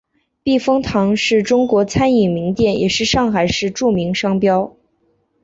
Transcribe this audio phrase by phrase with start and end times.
[0.41, 4.75] 避风塘是中华餐饮名店也是上海市著名商标。